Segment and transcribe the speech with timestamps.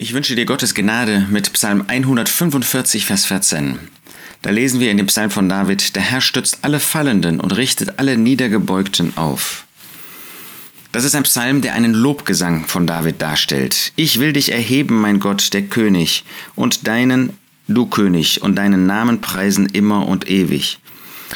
[0.00, 3.80] Ich wünsche dir Gottes Gnade mit Psalm 145, Vers 14.
[4.42, 7.98] Da lesen wir in dem Psalm von David, der Herr stützt alle Fallenden und richtet
[7.98, 9.66] alle Niedergebeugten auf.
[10.92, 13.92] Das ist ein Psalm, der einen Lobgesang von David darstellt.
[13.96, 16.22] Ich will dich erheben, mein Gott, der König,
[16.54, 17.36] und deinen,
[17.66, 20.78] du König, und deinen Namen preisen immer und ewig.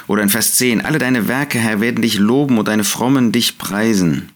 [0.07, 3.59] Oder in Vers 10, alle deine Werke, Herr, werden dich loben und deine Frommen dich
[3.59, 4.29] preisen.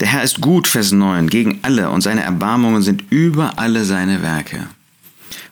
[0.00, 4.22] Der Herr ist gut, Vers 9, gegen alle und seine Erbarmungen sind über alle seine
[4.22, 4.68] Werke.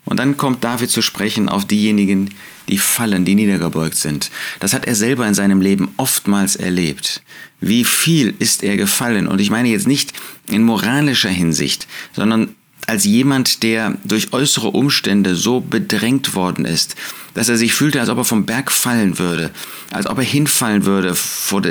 [0.04, 2.30] Und dann kommt David zu sprechen auf diejenigen,
[2.68, 4.30] die fallen, die niedergebeugt sind.
[4.58, 7.22] Das hat er selber in seinem Leben oftmals erlebt.
[7.60, 9.28] Wie viel ist er gefallen?
[9.28, 10.12] Und ich meine jetzt nicht
[10.48, 12.54] in moralischer Hinsicht, sondern
[12.86, 16.96] als jemand, der durch äußere Umstände so bedrängt worden ist,
[17.34, 19.50] dass er sich fühlte, als ob er vom Berg fallen würde,
[19.90, 21.14] als ob er hinfallen würde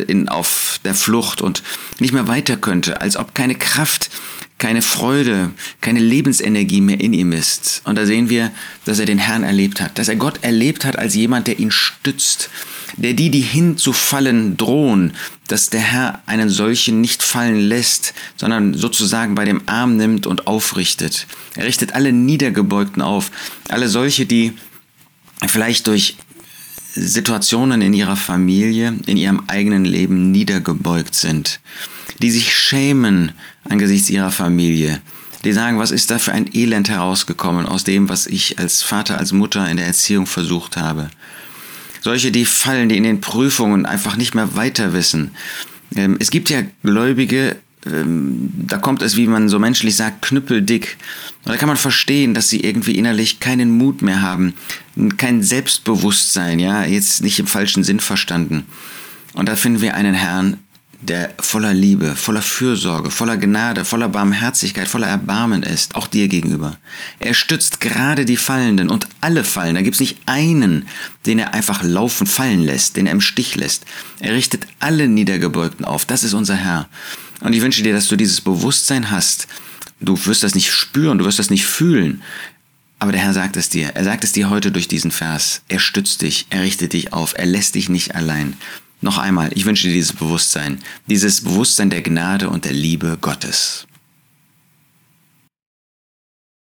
[0.08, 1.64] in, auf der Flucht und
[2.00, 4.10] nicht mehr weiter könnte, als ob keine Kraft,
[4.62, 5.50] keine Freude,
[5.82, 7.82] keine Lebensenergie mehr in ihm ist.
[7.84, 8.52] Und da sehen wir,
[8.86, 11.72] dass er den Herrn erlebt hat, dass er Gott erlebt hat als jemand, der ihn
[11.72, 12.52] stützt,
[12.96, 15.14] der die, die hinzufallen drohen,
[15.48, 20.46] dass der Herr einen solchen nicht fallen lässt, sondern sozusagen bei dem Arm nimmt und
[20.46, 21.26] aufrichtet.
[21.56, 23.32] Er richtet alle Niedergebeugten auf,
[23.68, 24.54] alle solche, die
[25.48, 26.18] vielleicht durch
[26.94, 31.62] Situationen in ihrer Familie, in ihrem eigenen Leben niedergebeugt sind,
[32.22, 33.34] die sich schämen
[33.68, 35.02] angesichts ihrer Familie,
[35.44, 39.18] die sagen, was ist da für ein Elend herausgekommen aus dem, was ich als Vater,
[39.18, 41.10] als Mutter in der Erziehung versucht habe.
[42.02, 45.32] Solche, die fallen, die in den Prüfungen einfach nicht mehr weiter wissen.
[45.96, 50.98] Ähm, es gibt ja Gläubige, ähm, da kommt es, wie man so menschlich sagt, knüppeldick.
[51.46, 54.54] Da kann man verstehen, dass sie irgendwie innerlich keinen Mut mehr haben,
[55.18, 58.66] kein Selbstbewusstsein, ja, jetzt nicht im falschen Sinn verstanden.
[59.34, 60.58] Und da finden wir einen Herrn,
[61.02, 66.78] der voller Liebe, voller Fürsorge, voller Gnade, voller Barmherzigkeit, voller Erbarmen ist, auch dir gegenüber.
[67.20, 69.76] Er stützt gerade die Fallenden und alle fallen.
[69.76, 70.88] Da gibt es nicht einen,
[71.26, 73.86] den er einfach laufen fallen lässt, den er im Stich lässt.
[74.20, 76.06] Er richtet alle Niedergebeugten auf.
[76.06, 76.88] Das ist unser Herr.
[77.42, 79.48] Und ich wünsche dir, dass du dieses Bewusstsein hast.
[80.00, 82.22] Du wirst das nicht spüren, du wirst das nicht fühlen.
[83.00, 83.90] Aber der Herr sagt es dir.
[83.96, 85.64] Er sagt es dir heute durch diesen Vers.
[85.68, 88.56] Er stützt dich, er richtet dich auf, er lässt dich nicht allein.
[89.02, 93.88] Noch einmal, ich wünsche dir dieses Bewusstsein, dieses Bewusstsein der Gnade und der Liebe Gottes.